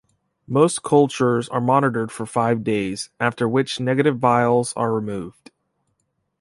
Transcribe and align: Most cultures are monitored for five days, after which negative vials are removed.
Most 0.47 0.81
cultures 0.81 1.47
are 1.49 1.61
monitored 1.61 2.11
for 2.11 2.25
five 2.25 2.63
days, 2.63 3.11
after 3.19 3.47
which 3.47 3.79
negative 3.79 4.17
vials 4.17 4.73
are 4.75 4.91
removed. 4.91 5.51